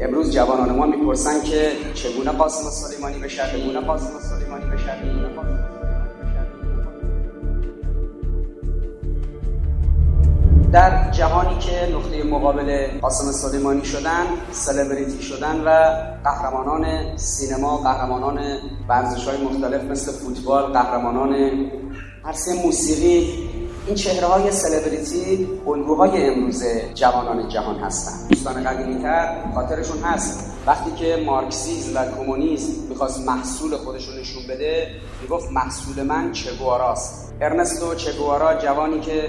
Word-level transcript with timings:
امروز 0.00 0.32
جوانان 0.32 0.76
ما 0.76 0.86
می‌پرسن 0.86 1.42
که 1.42 1.72
چگونه 1.94 2.30
قاسم 2.30 2.70
سلیمانی 2.70 3.18
بشه 3.18 3.42
چگونه 3.52 3.80
قاسم 3.80 4.20
سلیمانی 4.20 4.64
بشه 4.64 4.90
در 10.72 11.10
جهانی 11.10 11.58
که 11.58 11.92
نقطه 11.94 12.22
مقابل 12.22 12.86
قاسم 13.00 13.32
سلیمانی 13.32 13.84
شدن 13.84 14.26
سلبریتی 14.50 15.22
شدن 15.22 15.60
و 15.60 15.70
قهرمانان 16.24 17.16
سینما 17.16 17.76
قهرمانان 17.76 18.38
ورزش 18.88 19.28
های 19.28 19.44
مختلف 19.44 19.84
مثل 19.84 20.12
فوتبال 20.12 20.62
قهرمانان 20.62 21.34
عرصه 22.24 22.62
موسیقی 22.62 23.49
این 23.90 23.98
چهره 23.98 24.26
های 24.26 24.52
سلبریتی 24.52 25.48
الگوهای 25.66 26.26
امروز 26.26 26.64
جوانان 26.94 27.48
جهان 27.48 27.76
هستند 27.76 28.28
دوستان 28.28 28.64
قدیمیتر 28.64 29.36
خاطرشون 29.54 29.98
هست. 29.98 30.52
وقتی 30.66 30.90
که 30.90 31.22
مارکسیز 31.26 31.96
و 31.96 31.98
کمونیسم 32.16 32.72
می‌خواست 32.88 33.26
محصول 33.26 33.76
خودشون 33.76 34.18
نشون 34.20 34.42
بده 34.48 34.88
می‌گفت 35.22 35.52
محصول 35.52 36.02
من 36.02 36.32
چگواراست 36.32 37.34
ارنستو 37.40 37.94
چگوارا 37.94 38.54
جوانی 38.54 39.00
که 39.00 39.28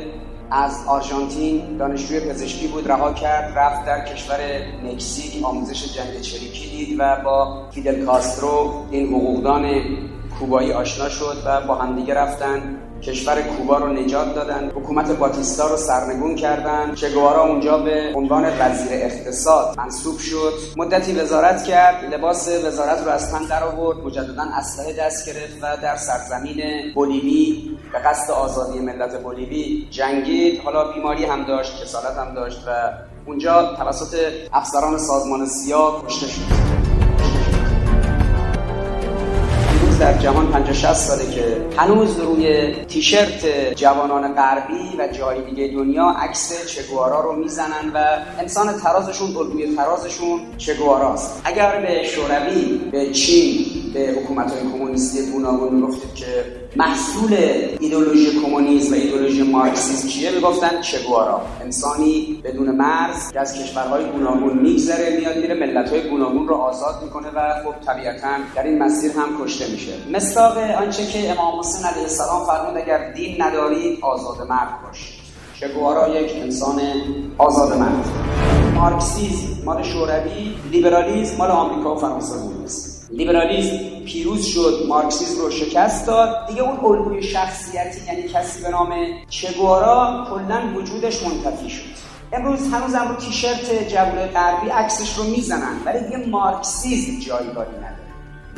از 0.51 0.77
آرژانتین 0.87 1.77
دانشجوی 1.77 2.19
پزشکی 2.19 2.67
بود 2.67 2.91
رها 2.91 3.13
کرد 3.13 3.57
رفت 3.57 3.85
در 3.85 4.05
کشور 4.05 4.39
مکزیک 4.83 5.45
آموزش 5.45 5.93
جنگ 5.95 6.21
چریکی 6.21 6.69
دید 6.69 6.95
و 6.99 7.21
با 7.23 7.69
فیدل 7.71 8.05
کاسترو 8.05 8.85
این 8.91 9.07
حقوقدان 9.07 9.81
کوبایی 10.39 10.71
آشنا 10.71 11.09
شد 11.09 11.37
و 11.45 11.61
با 11.61 11.75
همدیگه 11.75 12.13
رفتن 12.13 12.77
کشور 13.01 13.41
کوبا 13.41 13.77
رو 13.77 13.87
نجات 13.87 14.35
دادن. 14.35 14.69
حکومت 14.69 15.11
باتیستا 15.11 15.67
رو 15.67 15.77
سرنگون 15.77 16.35
کردن. 16.35 16.95
چگوارا 16.95 17.43
اونجا 17.43 17.77
به 17.77 18.13
عنوان 18.15 18.45
وزیر 18.59 18.87
اقتصاد 18.91 19.77
منصوب 19.77 20.19
شد. 20.19 20.53
مدتی 20.77 21.13
وزارت 21.19 21.63
کرد. 21.63 22.13
لباس 22.13 22.47
وزارت 22.65 23.03
رو 23.05 23.09
از 23.09 23.31
تن 23.31 23.45
در 23.45 23.63
آورد. 23.63 23.97
مجددا 23.97 24.43
اسلحه 24.53 24.93
دست 24.93 25.29
گرفت 25.29 25.57
و 25.61 25.77
در 25.81 25.95
سرزمین 25.95 26.61
بولیوی 26.95 27.71
به 27.93 27.99
قصد 27.99 28.31
آزادی 28.31 28.79
ملت 28.79 29.21
بولیوی 29.21 29.87
جنگید. 29.89 30.61
حالا 30.61 30.91
بیماری 30.91 31.25
هم 31.25 31.43
داشت 31.43 31.83
کسالت 31.83 32.17
هم 32.17 32.33
داشت 32.35 32.63
و 32.67 32.71
اونجا 33.25 33.75
توسط 33.75 34.17
افسران 34.53 34.97
سازمان 34.97 35.45
سیاه 35.45 36.05
کشته 36.05 36.27
شد. 36.27 36.70
در 40.01 40.17
جهان 40.17 40.47
50 40.47 40.73
60 40.73 40.93
ساله 40.93 41.31
که 41.31 41.57
هنوز 41.77 42.19
روی 42.19 42.73
تیشرت 42.87 43.45
جوانان 43.75 44.33
غربی 44.33 44.97
و 44.97 45.07
جای 45.07 45.41
دیگه 45.41 45.67
دنیا 45.67 46.03
عکس 46.03 46.65
چگوارا 46.67 47.21
رو 47.21 47.35
می‌زنن 47.35 47.91
و 47.93 48.17
انسان 48.39 48.73
ترازشون 48.73 49.37
الگوی 49.37 49.75
ترازشون 49.75 50.39
چگواراست. 50.57 51.41
اگر 51.43 51.81
به 51.81 52.03
شوروی 52.03 52.77
به 52.91 53.11
چین 53.11 53.65
به 53.93 53.99
حکومت 53.99 54.51
های 54.51 54.61
کمونیستی 54.71 55.31
گوناگون 55.31 55.75
می‌گفتید 55.75 56.15
که 56.15 56.45
محصول 56.75 57.37
ایدولوژی 57.79 58.39
کمونیسم 58.45 58.93
و 58.93 58.95
مارکسیسم 59.43 60.07
چیه؟ 60.07 60.31
می‌گفتن 60.31 60.81
چگوارا. 60.81 61.41
انسانی 61.61 62.41
بدون 62.43 62.71
مرز 62.71 63.31
که 63.31 63.39
از 63.39 63.53
کشورهای 63.53 64.05
گوناگون 64.05 64.57
میگذره 64.57 65.17
میاد 65.19 65.37
میره 65.37 65.55
ملت‌های 65.55 66.09
گوناگون 66.09 66.47
رو 66.47 66.55
آزاد 66.55 67.03
می‌کنه 67.03 67.27
و 67.35 67.53
خب 67.63 67.85
طبیعتا 67.85 68.27
در 68.55 68.63
این 68.63 68.83
مسیر 68.83 69.11
هم 69.11 69.45
کشته 69.45 69.71
میشه. 69.71 69.91
مصداق 70.13 70.57
آنچه 70.57 71.05
که 71.05 71.31
امام 71.31 71.59
حسین 71.59 71.85
علیه 71.85 72.01
السلام 72.01 72.45
فرمود 72.45 72.77
اگر 72.77 73.13
دین 73.13 73.41
ندارید 73.41 73.99
آزاد 74.01 74.47
مرد 74.49 74.69
باشید 74.87 75.21
چگوارا 75.59 76.21
یک 76.21 76.31
انسان 76.35 76.81
آزاد 77.37 77.77
مرد. 77.77 78.05
مارکسیسم 78.75 79.65
مال 79.65 79.83
شوروی 79.83 80.55
لیبرالیسم 80.71 81.37
مال 81.37 81.51
آمریکا 81.51 81.95
و 81.95 81.99
فرانسه 81.99 82.37
بود. 82.37 82.69
لیبرالیسم 83.13 83.77
پیروز 84.05 84.45
شد 84.45 84.85
مارکسیسم 84.87 85.41
رو 85.41 85.51
شکست 85.51 86.07
داد. 86.07 86.47
دیگه 86.47 86.61
اون 86.61 86.85
الگوی 86.85 87.23
شخصیتی 87.23 88.05
یعنی 88.07 88.23
کسی 88.23 88.63
به 88.63 88.69
نام 88.69 88.93
چگوارا 89.29 90.27
کلا 90.29 90.61
وجودش 90.75 91.23
منتفی 91.23 91.69
شد. 91.69 91.83
امروز 92.33 92.59
هنوزم 92.73 93.07
رو 93.09 93.15
تیشرت 93.15 93.89
جوون 93.89 94.25
غربی 94.25 94.69
عکسش 94.69 95.17
رو 95.17 95.23
می‌زنن 95.23 95.75
ولی 95.85 95.99
دیگه 95.99 96.29
مارکسیسم 96.29 97.19
جایگاهی 97.19 97.77
نداره. 97.77 97.95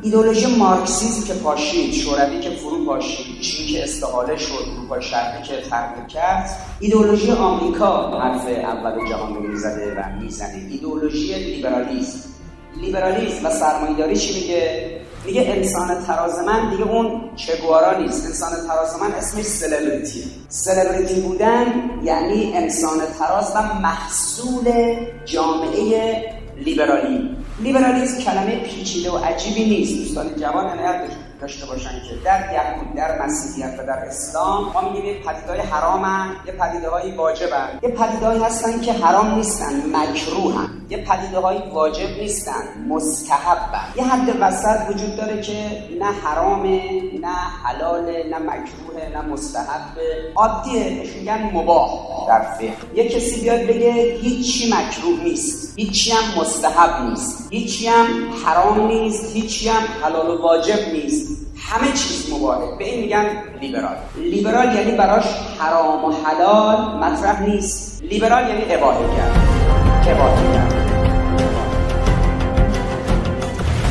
ایدولوژی 0.03 0.55
مارکسیسم 0.55 1.27
که 1.27 1.39
پاشید 1.39 1.93
شوروی 1.93 2.39
که 2.39 2.49
فرو 2.49 2.85
پاشید 2.85 3.41
چین 3.41 3.67
که 3.67 3.83
استحاله 3.83 4.37
شد 4.37 4.65
اروپای 4.77 5.01
شرقی 5.01 5.43
که 5.43 5.61
تغییر 5.69 6.05
کرد. 6.05 6.49
ایدولوژی 6.79 7.31
آمریکا 7.31 8.19
حرف 8.19 8.47
اول 8.47 9.09
جهان 9.09 9.35
رو 9.35 9.41
می‌زده 9.41 9.93
و 9.97 10.21
می‌زنه. 10.21 10.67
ایدولوژی 10.71 11.33
لیبرالیسم. 11.33 12.32
لیبرالیسم 12.81 13.45
و 13.45 13.49
سرمایه‌داری 13.49 14.17
چی 14.17 14.41
میگه؟ 14.41 14.89
میگه 15.25 15.41
انسان 15.47 16.03
ترازمند 16.07 16.71
دیگه 16.71 16.83
اون 16.83 17.21
چگوارا 17.35 17.99
نیست. 17.99 18.25
انسان 18.25 18.49
ترازمند 18.67 19.15
اسمش 19.15 19.45
سلبریتی. 19.45 20.23
سلبریتی 20.49 21.21
بودن 21.21 21.65
یعنی 22.03 22.53
انسان 22.55 22.97
تراز 23.19 23.51
و 23.55 23.79
محصول 23.79 24.95
جامعه 25.25 26.21
لیبرالی. 26.57 27.37
لیبرالیسم 27.59 28.21
کلمه 28.21 28.59
پیچیده 28.59 29.11
و 29.11 29.17
عجیبی 29.17 29.65
نیست. 29.69 29.97
دوستان 29.97 30.35
جوان 30.35 30.65
عنایت 30.65 31.01
داشته 31.41 31.65
باشن 31.65 31.89
که 31.89 32.15
در 32.25 32.53
یهود 32.53 32.95
در 32.95 33.21
مسیحیت 33.25 33.79
و 33.79 33.85
در 33.85 33.99
اسلام 34.07 34.71
ما 34.73 34.89
میگیم 34.89 35.05
یه 35.05 35.13
پدیدهای 35.13 35.59
حرامن 35.59 36.27
یه 36.47 36.53
پدیده‌های 36.53 37.11
واجبن. 37.11 37.79
یه 37.83 37.89
پدیدهایی 37.89 38.43
هستن 38.43 38.81
که 38.81 38.93
حرام 38.93 39.35
نیستن 39.35 39.83
مکروهن. 39.95 40.69
یه 40.93 41.05
پدیده‌های 41.05 41.57
واجب 41.73 42.09
نیستن 42.19 42.63
مستحبن. 42.89 43.87
یه 43.95 44.03
حد 44.03 44.37
وسط 44.39 44.89
وجود 44.89 45.15
داره 45.15 45.41
که 45.41 45.53
نه 45.99 46.05
حرامه 46.05 46.81
نه 47.21 47.35
حلاله 47.63 48.25
نه 48.31 48.37
مکروه 48.37 49.09
نه 49.13 49.21
مستحبه. 49.21 50.01
عادیه 50.35 51.03
میگن 51.19 51.51
مباح 51.53 51.89
در 52.27 52.41
فقه. 52.41 52.73
یه 52.95 53.09
کسی 53.09 53.41
بیاد 53.41 53.59
بگه 53.59 53.91
هیچی 54.21 54.73
مکروه 54.73 55.23
نیست 55.23 55.79
هیچی 55.79 56.11
هم 56.11 56.41
مستحب 56.41 57.09
نیست 57.09 57.47
هیچی 57.51 57.87
هم 57.87 58.05
حرام 58.45 58.87
نیست 58.87 59.35
هیچی 59.35 59.69
هم 59.69 59.83
حلال 60.03 60.29
و 60.29 60.41
واجب 60.41 60.79
نیست. 60.93 61.27
همه 61.57 61.87
چیز 61.91 62.33
مباهه 62.33 62.77
به 62.77 62.85
این 62.85 63.01
میگن 63.01 63.25
لیبرال. 63.61 63.95
لیبرال 64.17 64.75
یعنی 64.75 64.91
براش 64.91 65.25
حرام 65.59 66.05
و 66.05 66.11
حلال 66.11 66.97
مطرح 67.03 67.41
نیست. 67.41 68.03
لیبرال 68.03 68.49
یعنی 68.49 68.73
اباحه 68.73 69.15
کرد. 69.17 69.82
اباحه 70.07 70.53
کرد 70.53 70.73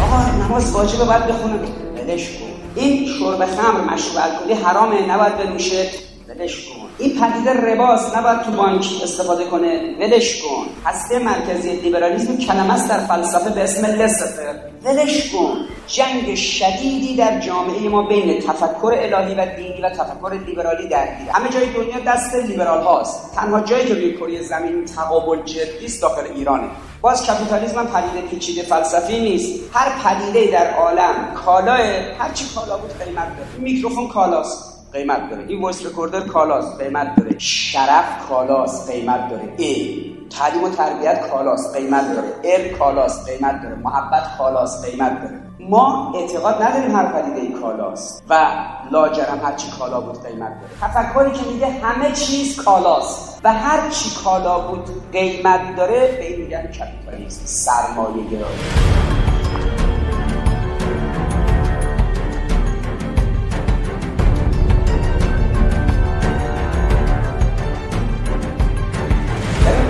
آقا 0.03 0.45
نماز 0.45 0.73
واجبه 0.73 1.05
باید 1.05 1.27
بخونه 1.27 1.55
ولش 1.97 2.29
کن. 2.29 2.53
این 2.75 3.07
شرب 3.07 3.47
خمر 3.47 3.95
مشروب 3.95 4.17
الکلی 4.17 4.55
حرامه 4.55 5.07
نباید 5.11 5.39
بنوشه. 5.39 5.87
ولش 6.29 6.65
کن. 6.67 6.89
این 6.99 7.21
پدیده 7.21 7.53
رباس 7.53 8.17
نباید 8.17 8.43
تو 8.43 8.53
بانک 8.53 8.87
استفاده 9.03 9.45
کنه. 9.45 9.81
ولش 10.01 10.43
کن. 10.43 10.67
هسته 10.85 11.19
مرکزی 11.19 11.71
لیبرالیسم 11.71 12.37
کلمه 12.37 12.75
است 12.75 12.89
در 12.89 12.99
فلسفه 12.99 13.51
به 13.51 13.63
اسم 13.63 13.87
لسفر. 13.87 14.72
ولش 14.85 15.33
کن. 15.33 15.57
جنگ 15.87 16.35
شدیدی 16.35 17.17
در 17.17 17.41
جامعه 17.41 17.89
ما 17.89 18.03
بین 18.03 18.41
تفکر 18.41 18.95
الهی 18.97 19.35
و 19.35 19.47
دینی 19.57 19.81
و 19.83 19.91
تفکر 19.91 20.33
لیبرالی 20.47 20.89
درگیره 20.89 21.33
همه 21.33 21.49
جای 21.49 21.67
دنیا 21.67 22.01
دست 22.07 22.35
لیبرال 22.35 22.83
هاست. 22.83 23.35
تنها 23.35 23.61
جایی 23.61 23.87
که 23.87 23.95
روی 23.95 24.13
کره 24.13 24.43
زمین 24.43 24.85
تقابل 24.85 25.43
جدی 25.43 25.87
است 25.87 26.03
داخل 26.03 26.25
ایرانه. 26.35 26.67
باز 27.01 27.27
کپیتالیسم 27.27 27.79
هم 27.79 27.87
پدیده 27.87 28.29
پیچیده 28.29 28.63
فلسفی 28.63 29.21
نیست. 29.21 29.61
هر 29.73 29.93
پدیده 30.05 30.51
در 30.53 30.75
عالم 30.75 31.35
کالاست 31.35 31.81
هر 32.19 32.33
چی 32.35 32.45
کالا 32.55 32.79
بود 32.79 32.91
قیمت 33.05 33.37
داره. 33.37 33.49
میکروفون 33.59 34.09
کالاست 34.09 34.87
قیمت 34.93 35.31
داره. 35.31 35.45
این 35.49 35.63
voice 35.63 35.87
recorder 35.87 36.21
کالاست 36.21 36.81
قیمت 36.81 37.17
داره. 37.17 37.39
شرف 37.39 38.29
کالاست 38.29 38.91
قیمت 38.91 39.31
داره. 39.31 39.49
ای 39.57 40.12
تعلیم 40.39 40.65
و 40.65 40.69
تربیت 40.69 41.31
کالاست 41.31 41.77
قیمت 41.77 42.15
داره. 42.15 42.29
علم 42.45 42.79
کالاست 42.79 43.31
قیمت 43.31 43.63
داره. 43.63 43.75
محبت 43.75 44.23
کالاست 44.39 44.85
قیمت 44.85 45.23
داره. 45.23 45.41
ما 45.61 46.13
اعتقاد 46.15 46.63
نداریم 46.63 46.97
هر 46.97 47.13
پدیده 47.13 47.61
کالاست 47.61 48.23
و 48.31 48.47
لاجرم 48.91 49.41
هر 49.45 49.53
چی 49.53 49.71
کالا 49.79 50.01
بود 50.01 50.23
قیمت 50.27 50.53
داره. 50.61 50.93
تفکری 50.93 51.31
که 51.31 51.51
میگه 51.53 51.67
همه 51.67 52.13
چیز 52.13 52.57
کالاست 52.57 53.41
و 53.45 53.53
هر 53.53 53.91
چی 53.91 54.11
کالا 54.25 54.59
بود 54.59 55.13
قیمت 55.13 55.77
داره 55.77 56.01
به 56.01 56.27
این 56.27 56.41
میگن 56.41 56.63
کپیتالیسم 56.63 57.43
سرمایه 57.45 58.25
گرایی 58.31 58.59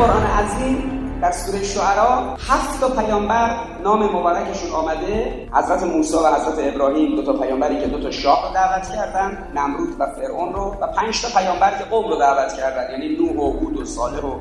قرآن 0.02 0.26
عظیم 0.26 0.78
در 1.22 1.32
سوره 1.32 1.62
شعرا 1.62 2.36
هفت 2.48 2.80
تا 2.80 2.88
پیامبر 2.88 3.56
نام 3.84 4.02
مبارکشون 4.02 4.70
آمده. 4.70 5.48
حضرت 5.52 5.82
موسی 5.82 6.16
و 6.16 6.18
حضرت 6.18 6.74
ابراهیم 6.74 7.16
دو 7.16 7.22
تا 7.22 7.32
پیامبری 7.32 7.80
که 7.80 7.86
دو 7.86 8.00
تا 8.00 8.10
شاه 8.10 8.48
رو 8.48 8.54
دعوت 8.54 8.88
کردن 8.88 9.48
نمرود 9.54 9.88
و 9.98 10.06
فرعون 10.06 10.52
رو 10.52 10.76
و 10.80 10.86
پنج 10.86 11.22
تا 11.22 11.40
پیامبر 11.40 11.70
که 11.78 11.84
قوم 11.84 12.08
رو 12.08 12.16
دعوت 12.16 12.52
کردن. 12.52 12.90
یعنی 12.92 13.16
نوح 13.16 13.36
و 13.36 13.58
هود 13.58 13.80
و 13.80 13.84
صالح 13.84 14.20
و 14.20 14.34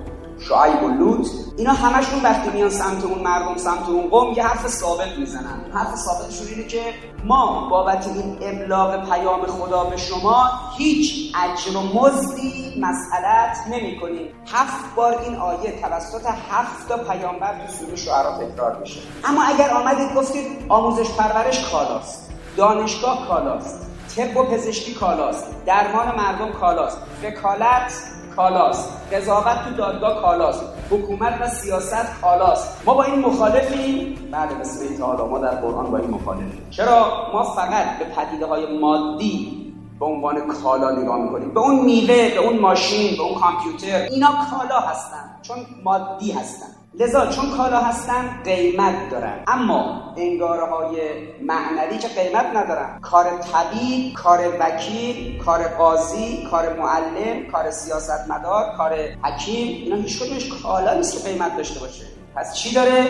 شعیب 0.47 0.83
و 0.83 0.87
لوط 0.87 1.27
اینا 1.57 1.73
همشون 1.73 2.21
وقتی 2.23 2.49
میان 2.49 2.69
سمت 2.69 3.03
اون 3.03 3.19
مردم 3.19 3.57
سمت 3.57 3.89
اون 3.89 4.09
قوم 4.09 4.33
یه 4.33 4.43
حرف 4.43 4.67
ثابت 4.67 5.17
می‌زنن. 5.17 5.65
حرف 5.73 5.95
ثابتشون 5.95 6.47
اینه 6.47 6.67
که 6.67 6.81
ما 7.25 7.67
بابت 7.69 8.07
این 8.07 8.37
ابلاغ 8.41 9.09
پیام 9.09 9.45
خدا 9.45 9.83
به 9.83 9.97
شما 9.97 10.49
هیچ 10.77 11.35
اجر 11.43 11.77
و 11.77 11.81
مزدی 11.81 12.81
مسئلت 12.81 13.57
نمی 13.71 13.99
کنیم 13.99 14.27
هفت 14.53 14.95
بار 14.95 15.17
این 15.21 15.35
آیه 15.35 15.81
توسط 15.81 16.25
هفت 16.51 16.89
تا 16.89 16.97
پیامبر 16.97 17.53
تو 17.53 17.73
سوره 17.73 17.95
شعرا 17.95 18.37
تکرار 18.37 18.79
میشه. 18.79 18.99
اما 19.23 19.43
اگر 19.43 19.69
آمدید 19.69 20.15
گفتید 20.15 20.65
آموزش 20.69 21.11
پرورش 21.11 21.71
کالاست 21.71 22.31
دانشگاه 22.57 23.27
کالاست 23.27 23.79
طب 24.15 24.37
و 24.37 24.43
پزشکی 24.43 24.93
کالاست 24.93 25.45
درمان 25.65 26.15
مردم 26.15 26.51
کالاست. 26.51 26.97
وکالت 27.23 27.93
کالاست. 28.35 28.89
قضاوت 29.13 29.65
تو 29.65 29.75
دادگاه 29.77 30.21
کالاست. 30.21 30.63
حکومت 30.91 31.41
و 31.41 31.49
سیاست 31.49 32.21
کالاست. 32.21 32.81
ما 32.85 32.93
با 32.93 33.03
این 33.03 33.19
مخالفیم. 33.19 34.29
بله 34.31 34.53
مثل 34.59 34.97
تعالی. 34.97 35.23
ما 35.23 35.39
در 35.39 35.55
قرآن 35.55 35.91
با 35.91 35.97
این 35.97 36.09
مخالفیم. 36.09 36.67
چرا؟ 36.69 37.29
ما 37.33 37.43
فقط 37.43 37.99
به 37.99 38.05
پدیده 38.05 38.45
های 38.45 38.79
مادی 38.79 39.73
به 39.99 40.05
عنوان 40.05 40.47
کالا 40.63 40.91
نگاه 40.91 41.17
می‌کنیم. 41.17 41.53
به 41.53 41.59
اون 41.59 41.79
میوه 41.79 42.29
به 42.29 42.37
اون 42.37 42.59
ماشین 42.59 43.17
به 43.17 43.23
اون 43.23 43.39
کامپیوتر. 43.39 44.07
اینا 44.11 44.27
کالا 44.27 44.79
هستن 44.79 45.37
چون 45.41 45.57
مادی 45.83 46.31
هستن. 46.31 46.80
لذا 46.99 47.25
چون 47.25 47.57
کالا 47.57 47.77
هستن 47.77 48.41
قیمت 48.43 49.09
دارن. 49.11 49.43
اما 49.47 50.13
انگاره 50.17 50.65
های 50.65 50.97
معنوی 51.41 51.97
که 51.97 52.07
قیمت 52.07 52.45
ندارن. 52.55 52.99
کار 53.01 53.25
طبیب 53.25 54.13
کار 54.13 54.39
وکیل 54.59 55.43
کار 55.43 55.67
قاضی 55.67 56.47
کار 56.51 56.73
معلم 56.79 57.51
کار 57.51 57.71
سیاستمدار 57.71 58.63
کار 58.77 58.93
حکیم 59.23 59.83
اینا 59.83 59.95
هیچ 59.95 60.23
کدومش 60.23 60.49
کالا 60.63 60.93
نیست 60.93 61.23
که 61.23 61.29
قیمت 61.29 61.57
داشته 61.57 61.79
باشه. 61.79 62.05
پس 62.35 62.53
چی 62.53 62.75
داره؟ 62.75 63.07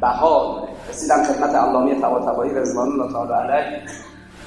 بها 0.00 0.60
داره. 0.60 0.72
رسیدم 0.88 1.24
خدمت 1.24 1.54
علامه 1.54 2.00
طباطبایی 2.00 2.54
رضوان 2.54 2.88
الله 2.88 3.12
تعالی 3.12 3.32
علیه. 3.32 3.82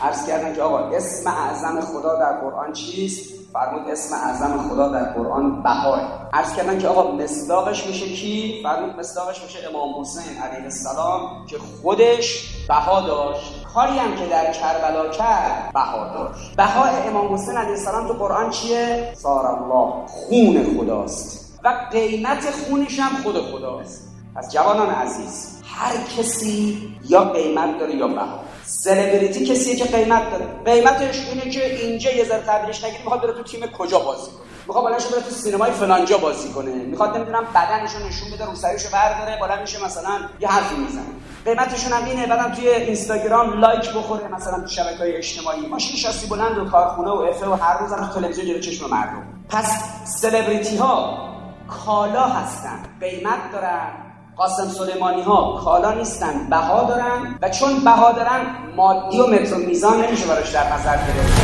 عرض 0.01 0.27
کردن 0.27 0.55
که 0.55 0.61
آقا 0.61 0.79
اسم 0.79 1.29
اعظم 1.29 1.81
خدا 1.81 2.19
در 2.19 2.33
قرآن 2.41 2.73
چیست؟ 2.73 3.37
فرمود 3.57 3.89
اسم 3.89 4.15
اعظم 4.15 4.69
خدا 4.69 4.89
در 4.89 5.03
قرآن 5.03 5.63
بهای 5.63 6.01
عرض 6.33 6.55
کردن 6.55 6.79
که 6.79 6.87
آقا 6.87 7.11
مصداقش 7.11 7.87
میشه 7.87 8.05
کی؟ 8.05 8.59
فرمود 8.63 8.99
مصداقش 8.99 9.43
میشه 9.43 9.59
امام 9.69 10.01
حسین 10.01 10.37
علیه 10.41 10.63
السلام 10.63 11.45
که 11.45 11.57
خودش 11.57 12.55
بها 12.69 13.01
داشت. 13.01 13.65
کاری 13.73 13.97
هم 13.97 14.15
که 14.15 14.25
در 14.25 14.51
کربلا 14.51 15.09
کرد 15.09 15.73
بها 15.73 16.13
داشت. 16.13 16.55
بهای 16.55 17.07
امام 17.07 17.33
حسین 17.33 17.57
علیه 17.57 17.71
السلام 17.71 18.07
تو 18.07 18.13
قرآن 18.13 18.49
چیه؟ 18.49 19.13
سار 19.15 19.45
الله 19.45 20.07
خون 20.07 20.77
خداست. 20.77 21.59
و 21.63 21.73
قیمت 21.91 22.49
خونش 22.51 22.99
هم 22.99 23.23
خود 23.23 23.35
خداست. 23.41 24.07
از 24.35 24.51
جوانان 24.51 24.89
عزیز 24.89 25.61
هر 25.65 25.97
کسی 26.17 26.77
یا 27.09 27.23
قیمت 27.23 27.79
داره 27.79 27.95
یا 27.95 28.07
بها 28.07 28.39
سلبریتی 28.67 29.45
کسیه 29.45 29.75
که 29.75 29.85
قیمت 29.85 30.31
داره. 30.31 30.45
قیمتش 30.65 31.19
اینه 31.29 31.49
که 31.49 31.75
اینجا 31.75 32.11
یه 32.11 32.25
ذره 32.25 32.43
تبریش 32.47 32.83
نگیری 32.83 33.03
می‌خواد 33.03 33.21
بره 33.21 33.33
تو 33.33 33.43
تیم 33.43 33.67
کجا 33.67 33.99
بازی 33.99 34.31
کنه. 34.31 34.47
می‌خواد 34.67 34.85
بلنش 34.85 35.05
بره 35.05 35.21
تو 35.21 35.29
سینمای 35.29 35.71
فلانجا 35.71 36.17
بازی 36.17 36.49
کنه. 36.49 36.71
می‌خواد 36.71 37.15
نمی‌دونم 37.15 37.43
بدنشو 37.55 38.07
نشون 38.07 38.31
بده 38.33 38.45
روسریشو 38.45 38.89
برداره 38.93 39.39
بالا 39.39 39.61
میشه 39.61 39.85
مثلا 39.85 40.19
یه 40.39 40.47
حرفی 40.47 40.75
می‌زنه. 40.75 41.03
قیمتشون 41.45 41.93
هم 41.93 42.05
اینه 42.05 42.27
بعدم 42.27 42.55
توی 42.55 42.69
اینستاگرام 42.69 43.59
لایک 43.59 43.93
بخوره 43.93 44.27
مثلا 44.27 44.59
تو 44.61 44.67
شبکه 44.67 44.97
های 44.97 45.15
اجتماعی. 45.15 45.67
ماشین 45.67 45.95
شاسی 45.95 46.27
بلند 46.27 46.57
و 46.57 46.65
کارخونه 46.65 47.09
و 47.09 47.13
افه 47.13 47.47
و 47.47 47.53
هر 47.53 47.77
روز 47.77 47.93
هم 47.93 48.11
تلویزیون 48.15 48.47
جلوی 48.47 48.59
چشم 48.59 48.89
مردم. 48.89 49.27
پس 49.49 49.71
سلبریتی 50.05 50.77
ها 50.77 51.27
کالا 51.67 52.23
هستن. 52.23 52.79
قیمت 53.01 53.51
دارن. 53.53 54.06
قاسم 54.37 54.67
سلیمانی 54.67 55.21
ها 55.21 55.61
کالا 55.63 55.93
نیستن 55.93 56.47
بها 56.49 56.83
دارن 56.83 57.39
و 57.41 57.49
چون 57.49 57.79
بها 57.79 58.11
دارن 58.11 58.55
مادی 58.75 59.19
و 59.19 59.27
متر 59.27 59.53
و 59.53 59.57
میزان 59.57 60.05
نمیشه 60.05 60.25
براش 60.27 60.51
در 60.51 60.73
نظر 60.73 60.97
گرفت. 60.97 61.41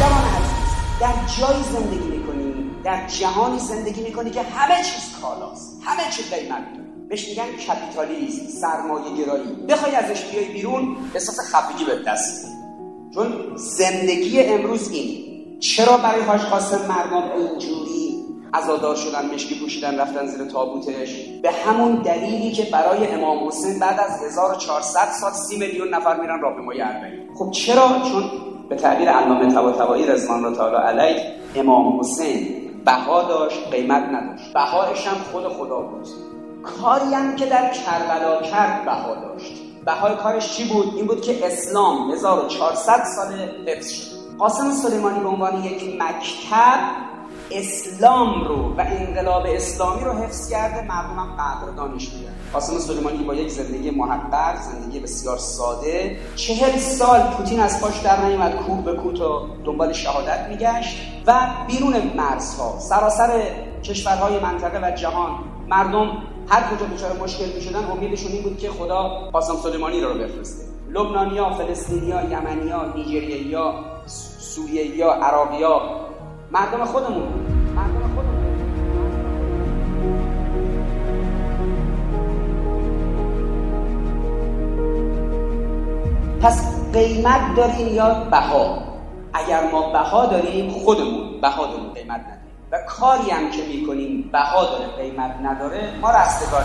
جوان 0.00 0.24
عزیز 0.36 1.00
در 1.00 1.12
جایی 1.38 1.62
زندگی 1.62 2.08
می‌کنی 2.18 2.70
در 2.84 3.06
جهانی 3.06 3.58
زندگی 3.58 4.02
می‌کنی 4.02 4.30
که 4.30 4.42
همه 4.42 4.76
چیز 4.76 5.20
کالاست 5.22 5.80
همه 5.84 6.02
چیز 6.10 6.30
قیمت 6.30 6.62
بهش 7.08 7.28
میگن 7.28 7.46
کپیتالیسم 7.66 8.46
سرمایه 8.60 9.24
گرایی. 9.24 9.66
بخوای 9.68 9.94
ازش 9.96 10.24
بیای 10.24 10.44
بیرون 10.44 10.96
احساس 11.14 11.40
خفگی 11.52 11.84
به 11.84 12.02
دست 12.06 12.46
چون 13.14 13.32
زندگی 13.56 14.42
امروز 14.42 14.90
این. 14.90 15.30
چرا 15.60 15.96
برای 15.96 16.22
حاج 16.22 16.40
قاسم 16.40 16.86
مردم 16.88 17.30
اینجوری 17.30 17.79
عزادار 18.54 18.96
شدن 18.96 19.34
مشکی 19.34 19.60
پوشیدن 19.60 19.98
رفتن 19.98 20.26
زیر 20.26 20.44
تابوتش. 20.44 21.26
به 21.42 21.50
همون 21.50 21.94
دلیلی 21.94 22.52
که 22.52 22.66
برای 22.72 23.06
امام 23.06 23.48
حسین 23.48 23.78
بعد 23.78 24.00
از 24.00 24.24
1400 24.24 25.08
سال 25.20 25.32
سی 25.32 25.58
میلیون 25.58 25.94
نفر 25.94 26.20
میرن 26.20 26.40
راهپیمایی 26.40 26.82
اربعین 26.82 27.28
خب 27.38 27.50
چرا؟ 27.50 27.88
چون 28.12 28.24
به 28.68 28.76
تعبیر 28.76 29.10
علامه 29.10 29.54
طباطبایی 29.54 30.06
رضوان 30.06 30.44
الله 30.44 30.56
تعالی 30.56 30.76
علیه 30.76 31.32
امام 31.54 32.00
حسین 32.00 32.60
بها 32.84 33.22
داشت 33.22 33.70
قیمت 33.70 34.02
نداشت. 34.02 34.52
بهایش 34.52 35.06
هم 35.06 35.16
خود 35.32 35.48
خدا 35.48 35.80
بود. 35.80 36.08
کاری 36.62 37.14
هم 37.14 37.36
که 37.36 37.46
در 37.46 37.70
کربلا 37.72 38.42
کرد 38.42 38.84
بها 38.84 39.14
داشت. 39.14 39.52
بهای 39.84 40.14
کارش 40.14 40.56
چی 40.56 40.68
بود؟ 40.68 40.94
این 40.96 41.06
بود 41.06 41.20
که 41.20 41.46
اسلام 41.46 42.10
1400 42.12 43.04
سال 43.04 43.32
حفظ 43.66 43.90
شد. 43.90 44.20
قاسم 44.38 44.70
سلیمانی 44.70 45.20
به 45.20 45.28
عنوان 45.28 45.64
یک 45.64 46.00
مکتب 46.02 47.09
اسلام 47.50 48.44
رو 48.44 48.74
و 48.76 48.80
انقلاب 48.80 49.42
اسلامی 49.46 50.04
رو 50.04 50.12
حفظ 50.12 50.50
کرده 50.50 50.82
مردمم 50.82 51.36
قدردانش 51.38 52.12
میدن. 52.12 52.34
قاسم 52.52 52.78
سلیمانی 52.78 53.24
با 53.24 53.34
یک 53.34 53.48
زندگی 53.48 53.90
محقق 53.90 54.62
زندگی 54.62 55.00
بسیار 55.00 55.38
ساده. 55.38 56.16
چهل 56.36 56.78
سال 56.78 57.20
پوتین 57.20 57.60
از 57.60 57.80
پاش 57.80 57.98
در 58.00 58.24
نیومد 58.24 58.56
کوه 58.56 58.84
به 58.84 58.94
کوه 58.94 59.12
و 59.12 59.46
دنبال 59.64 59.92
شهادت 59.92 60.46
میگشت 60.48 60.96
و 61.26 61.40
بیرون 61.66 61.94
مرزها 62.16 62.78
سراسر 62.78 63.42
کشورهای 63.82 64.38
منطقه 64.38 64.88
و 64.88 64.96
جهان 64.96 65.30
مردم 65.68 66.08
هر 66.48 66.62
کجا 66.62 66.86
دچار 66.86 67.22
مشکل 67.22 67.52
می‌شدن 67.54 67.84
امیدشون 67.90 68.32
این 68.32 68.42
بود 68.42 68.58
که 68.58 68.70
خدا 68.70 69.30
قاسم 69.32 69.56
سلیمانی 69.56 70.00
رو 70.00 70.14
بفرسته. 70.14 70.64
لبنانیا 70.88 71.50
فلسطینیا 71.50 72.22
یمنیا 72.22 72.92
نیجریه‌یا 72.94 73.74
سوریه‌یا 74.38 75.12
عراقیا 75.12 75.80
مردم 76.52 76.84
خودمون. 76.84 77.28
مردم 77.76 78.14
خودمون. 78.14 78.40
پس 86.42 86.90
قیمت 86.92 87.54
داریم 87.56 87.94
یا 87.94 88.14
بها؟ 88.30 88.82
اگر 89.32 89.70
ما 89.72 89.92
بها 89.92 90.26
داریم 90.26 90.70
خودمون 90.70 91.40
بها 91.40 91.66
داریم 91.66 91.92
قیمت 91.94 92.20
نداریم. 92.20 92.40
و 92.72 92.78
کاری 92.88 93.30
هم 93.30 93.50
که 93.50 93.62
می‌کنیم 93.66 94.30
بها 94.32 94.64
داره 94.64 94.86
قیمت 94.96 95.36
نداره 95.42 95.88
ما 96.02 96.10
رستگار 96.10 96.64